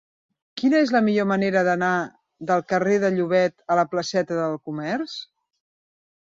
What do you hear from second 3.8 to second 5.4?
la placeta del Comerç?